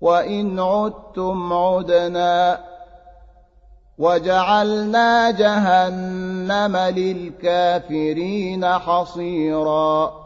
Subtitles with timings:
[0.00, 2.60] وإن عدتم عدنا
[3.98, 10.25] وجعلنا جهنم للكافرين حصيراً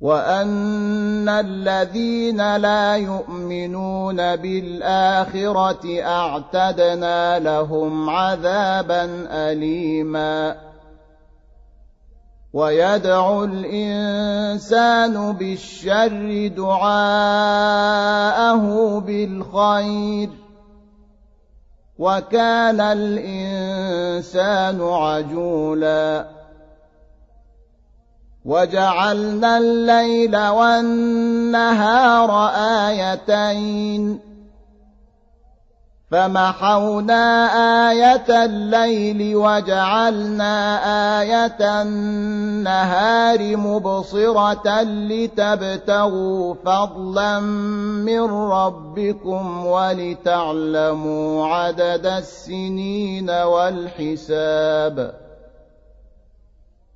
[0.00, 10.56] وان الذين لا يؤمنون بالاخره اعتدنا لهم عذابا اليما
[12.52, 17.78] ويدعو الانسان بالشر دعاءه
[19.00, 20.30] بالخير
[21.98, 23.22] وكان الانسان
[24.82, 26.35] عجولا
[28.46, 32.30] وجعلنا الليل والنهار
[32.88, 34.26] آيتين.
[36.10, 37.46] فمحونا
[37.90, 40.78] آية الليل وجعلنا
[41.20, 55.25] آية النهار مبصرة لتبتغوا فضلا من ربكم ولتعلموا عدد السنين والحساب.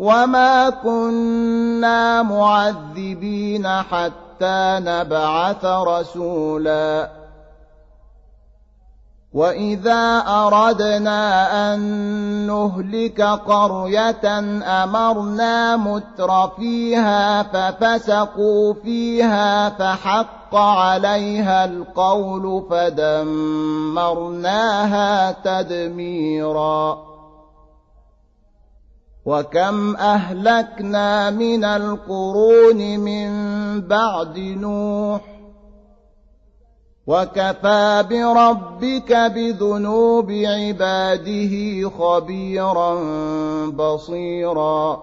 [0.00, 7.20] وما كنا معذبين حتى نبعث رسولاً
[9.32, 11.80] واذا اردنا ان
[12.46, 14.38] نهلك قريه
[14.82, 24.12] امرنا متر فيها ففسقوا فيها فحق عليها القول فدمرناها
[25.32, 27.09] تدميرا
[29.30, 33.30] وكم اهلكنا من القرون من
[33.80, 35.20] بعد نوح
[37.06, 41.54] وكفى بربك بذنوب عباده
[41.98, 42.94] خبيرا
[43.70, 45.02] بصيرا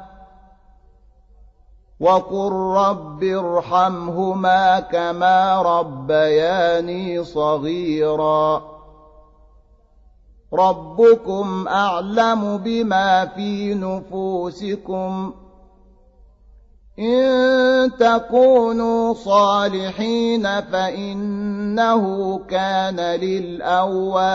[2.01, 8.61] وقل رب ارحمهما كما ربياني صغيرا
[10.53, 15.33] ربكم اعلم بما في نفوسكم
[16.99, 24.29] ان تكونوا صالحين فانه كان للاوابين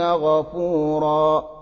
[0.00, 1.61] غفورا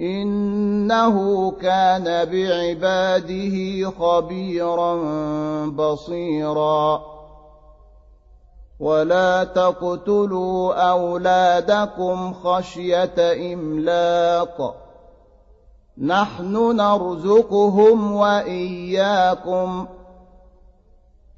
[0.00, 4.96] إنه كان بعباده خبيرا
[5.66, 7.02] بصيرا.
[8.80, 14.76] ولا تقتلوا أولادكم خشية إملاق.
[15.98, 19.86] نحن نرزقهم وإياكم.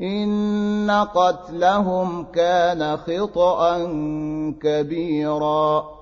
[0.00, 3.78] إن قتلهم كان خطأ
[4.62, 6.01] كبيرا.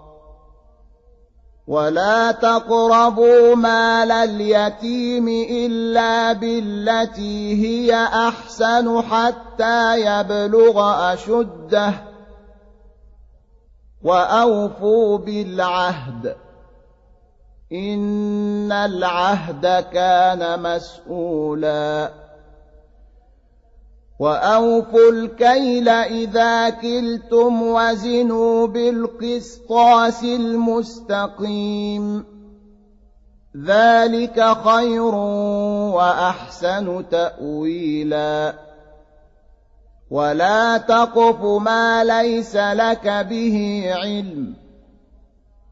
[1.71, 10.75] ولا تقربوا مال اليتيم إلا بالتي هي أحسن حتى يبلغ
[11.13, 11.93] أشده
[14.03, 16.35] وأوفوا بالعهد
[17.71, 22.11] إن العهد كان مسؤولاً
[24.21, 32.25] وأوفوا الكيل إذا كلتم وزنوا بالقسطاس المستقيم.
[33.65, 35.15] ذلك خير
[35.95, 38.53] وأحسن تأويلا.
[40.11, 44.60] ولا تقف ما ليس لك به علم.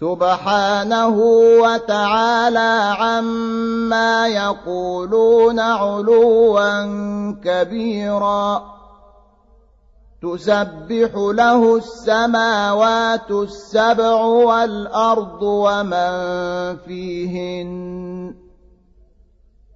[0.00, 1.18] سبحانه
[1.60, 6.82] وتعالى عما يقولون علوا
[7.44, 8.62] كبيرا.
[10.22, 16.12] تسبح له السماوات السبع والأرض ومن
[16.76, 18.49] فيهن.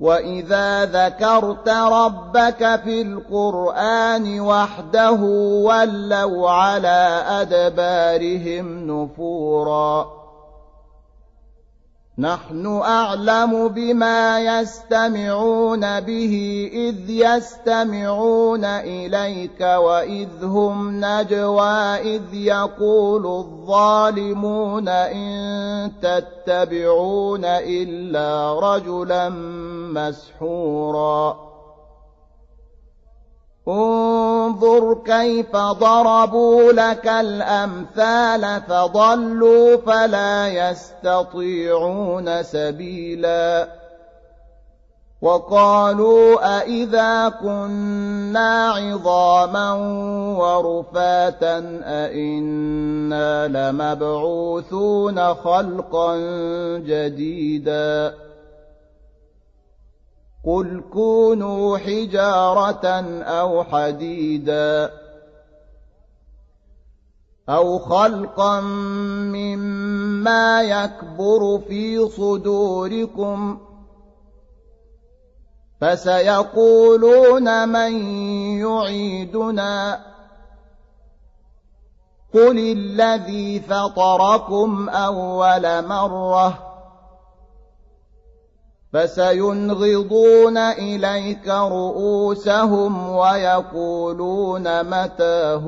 [0.00, 5.20] وإذا ذكرت ربك في القرآن وحده
[5.62, 10.17] ولوا على أدبارهم نفوراً
[12.18, 16.34] نحن أعلم بما يستمعون به
[16.72, 29.28] إذ يستمعون إليك وإذ هم نجوى إذ يقول الظالمون إن تتبعون إلا رجلا
[29.94, 31.47] مسحوراً.
[33.68, 43.68] انظر كيف ضربوا لك الأمثال فضلوا فلا يستطيعون سبيلا.
[45.22, 49.72] وقالوا أئذا كنا عظاما
[50.38, 56.16] ورفاتا أئنا لمبعوثون خلقا
[56.78, 58.14] جديدا.
[60.48, 62.86] قل كونوا حجارة
[63.22, 64.90] أو حديدا
[67.48, 73.58] أو خلقا مما يكبر في صدوركم
[75.80, 77.92] فسيقولون من
[78.58, 80.00] يعيدنا
[82.34, 86.67] قل الذي فطركم أول مرة
[88.92, 95.66] فسينغضون إليك رؤوسهم ويقولون متاه.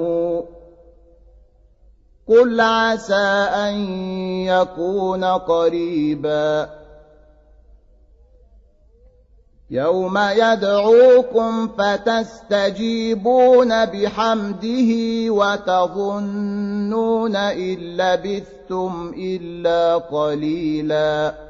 [2.29, 3.75] قل عسى أن
[4.47, 6.71] يكون قريبا.
[9.71, 14.93] يوم يدعوكم فتستجيبون بحمده
[15.33, 21.50] وتظنون إن لبثتم إلا قليلاً.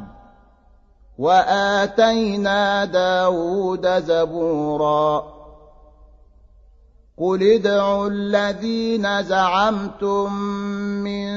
[1.21, 5.23] وآتينا داود زبورا.
[7.17, 10.33] قل ادعوا الذين زعمتم
[11.03, 11.31] من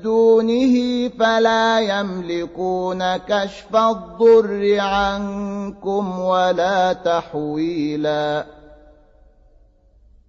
[0.00, 8.65] دونه فلا يملكون كشف الضر عنكم ولا تحويلاً.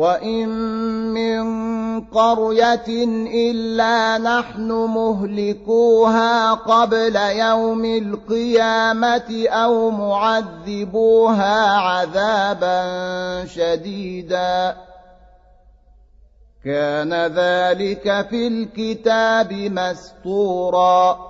[0.00, 0.48] وإن
[1.12, 1.44] من
[2.00, 2.88] قرية
[3.50, 12.80] إلا نحن مهلكوها قبل يوم القيامة أو معذبوها عذابا
[13.44, 14.76] شديدا
[16.64, 21.29] كان ذلك في الكتاب مسطورا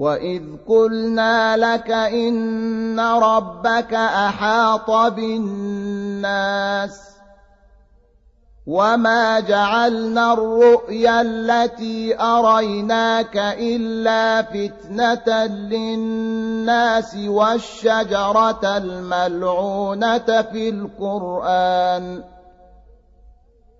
[0.00, 7.00] وإذ قلنا لك إن ربك أحاط بالناس
[8.66, 22.22] وما جعلنا الرؤيا التي أريناك إلا فتنة للناس والشجرة الملعونة في القرآن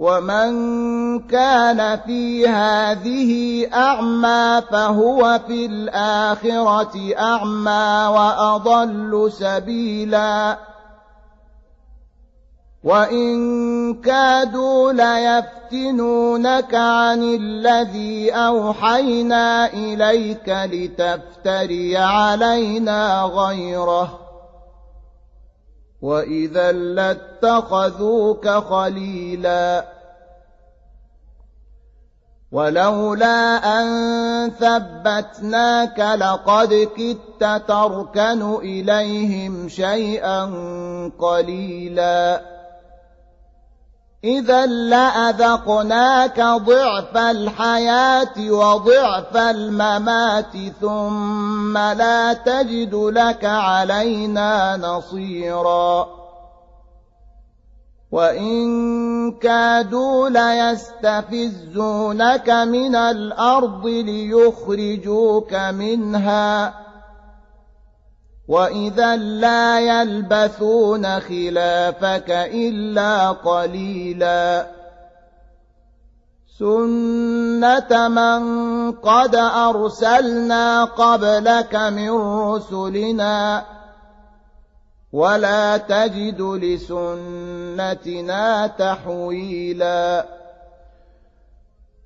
[0.00, 0.52] ومن
[1.28, 10.58] كان في هذه أعمى فهو في الآخرة أعمى وأضل سبيلا
[12.84, 24.29] وإن كادوا ليفتنونك عن الذي أوحينا إليك لتفتري علينا غيره
[26.02, 29.84] وإذا لاتخذوك خليلا
[32.52, 40.44] ولولا أن ثبتناك لقد كدت تركن إليهم شيئا
[41.18, 42.42] قليلا
[44.24, 56.20] إذا لأذقناك ضعف الحياة وضعف الممات ثم لا تجد لك علينا نصيراً.
[58.12, 66.74] وإن كادوا ليستفزونك من الأرض ليخرجوك منها.
[68.50, 74.66] وإذا لا يلبثون خلافك إلا قليلا
[76.58, 78.42] سنة من
[78.92, 82.10] قد أرسلنا قبلك من
[82.50, 83.64] رسلنا
[85.12, 87.06] ولا تجد لسنتنا
[88.66, 90.39] تحويلا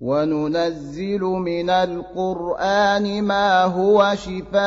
[0.00, 4.62] وننزل من القرآن ما هو شفاء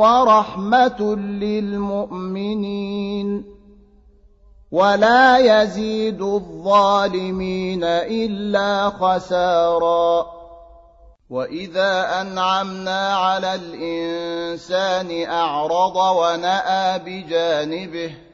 [0.00, 2.74] ورحمة للمؤمنين.
[4.72, 10.26] ولا يزيد الظالمين إلا خسارا.
[11.30, 18.33] وإذا أنعمنا على الإنسان أعرض ونأى بجانبه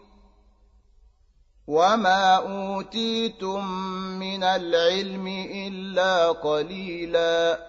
[1.71, 3.65] وما اوتيتم
[4.19, 5.27] من العلم
[5.67, 7.59] الا قليلا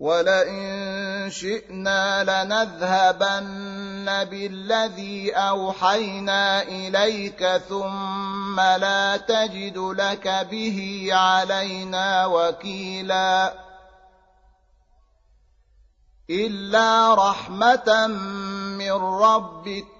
[0.00, 13.54] ولئن شئنا لنذهبن بالذي اوحينا اليك ثم لا تجد لك به علينا وكيلا
[16.30, 18.06] الا رحمه
[18.78, 19.99] من ربك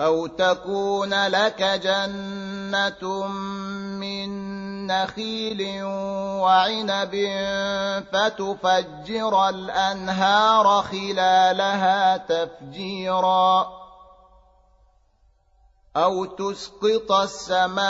[0.00, 3.26] أو تكون لك جنة
[3.98, 4.52] من
[4.86, 5.84] نخيل
[6.42, 7.14] وعنب
[8.12, 13.81] فتفجر الأنهار خلالها تفجيراً
[15.96, 17.82] أو تسقط السماء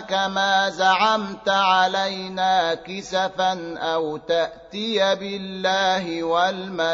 [0.00, 6.90] كما زعمت علينا كسفا أو تأتي بالله والملائكة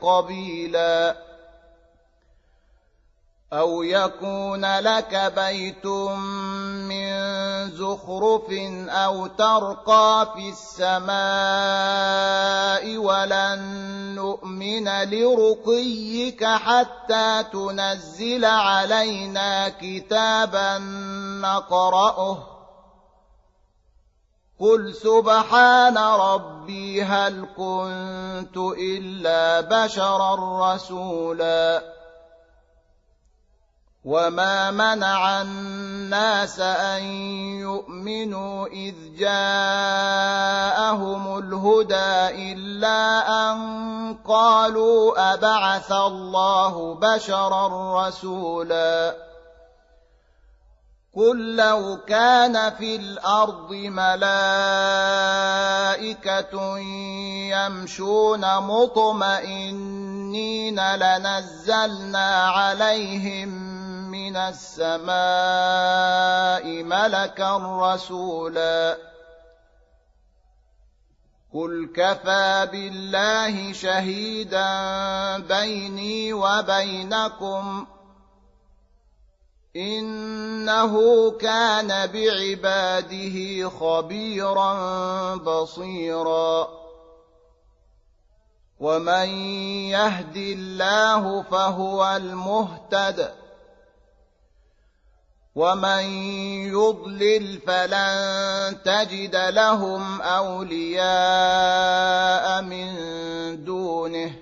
[0.00, 1.16] قبيلا
[3.52, 7.35] أو يكون لك بيت من
[7.70, 8.50] زخرف
[8.88, 11.16] أو ترقى في السماء
[12.96, 13.60] ولن
[14.14, 20.78] نؤمن لرقيك حتى تنزل علينا كتابا
[21.42, 22.38] نقرأه.
[24.60, 31.95] قل سبحان ربي هل كنت إلا بشرا رسولا.
[34.06, 37.02] وما منع الناس ان
[37.58, 40.18] يؤمنوا اذ جاءهم
[41.38, 43.58] الهدى الا ان
[44.28, 49.16] قالوا ابعث الله بشرا رسولا
[51.16, 54.38] قل لو كان في الأرض ملائكه
[57.48, 60.16] يمشون مطمئنين
[60.94, 63.65] لنزلنا عليهم
[64.16, 65.12] من السماء
[66.82, 68.98] ملكا رسولا
[71.54, 74.68] قل كفى بالله شهيدا
[75.38, 77.86] بيني وبينكم
[79.76, 84.72] انه كان بعباده خبيرا
[85.36, 86.68] بصيرا
[88.80, 89.28] ومن
[89.90, 93.32] يهد الله فهو المهتد
[95.56, 96.04] ومن
[96.68, 101.06] يضلل فلن تجد لهم اولياء
[102.62, 102.94] من
[103.64, 104.32] دونه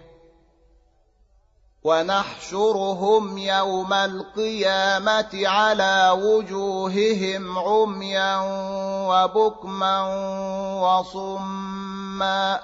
[1.85, 8.41] ونحشرهم يوم القيامه على وجوههم عميا
[9.09, 10.01] وبكما
[10.83, 12.61] وصما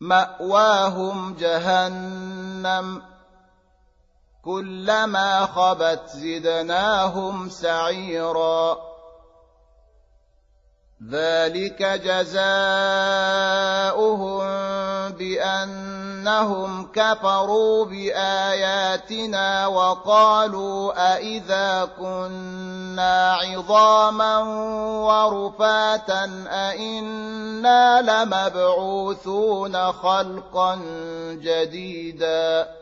[0.00, 3.11] ماواهم جهنم
[4.44, 8.92] كلما خبت زدناهم سعيرا.
[11.10, 12.42] ذلك جزاؤهم
[15.12, 24.38] بأنهم كفروا بآياتنا وقالوا أإذا كنا عظاما
[25.06, 30.80] ورفاتا أإنا لمبعوثون خلقا
[31.32, 32.81] جديدا.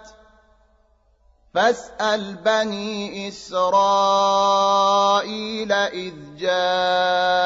[1.53, 3.71] فاسأل بني إسرائيل
[5.71, 7.45] إذ جاءهم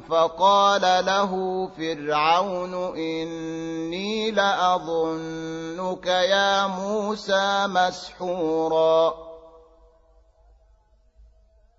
[0.00, 1.32] فقال له
[1.78, 9.25] فرعون إني لأظنك يا موسى مسحورا.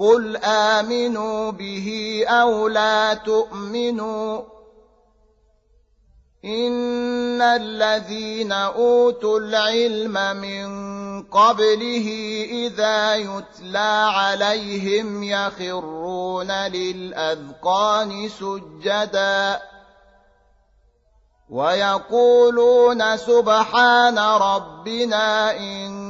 [0.00, 4.42] قل امنوا به أو لا تؤمنوا
[6.44, 10.70] ان الذين اوتوا العلم من
[11.22, 12.08] قبله
[12.50, 19.60] اذا يتلى عليهم يخرون للاذقان سجدا
[21.50, 26.09] ويقولون سبحان ربنا ان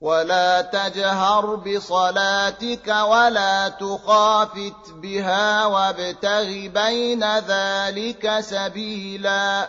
[0.00, 9.68] ولا تجهر بصلاتك ولا تخافت بها وابتغ بين ذلك سبيلا